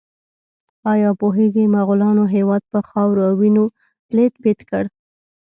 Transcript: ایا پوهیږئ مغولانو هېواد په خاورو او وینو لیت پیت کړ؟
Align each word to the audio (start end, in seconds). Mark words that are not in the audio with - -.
ایا 0.91 1.09
پوهیږئ 1.21 1.65
مغولانو 1.75 2.23
هېواد 2.35 2.61
په 2.71 2.79
خاورو 2.89 3.21
او 3.27 3.33
وینو 3.39 3.65
لیت 4.15 4.33
پیت 4.43 4.59
کړ؟ 4.69 4.83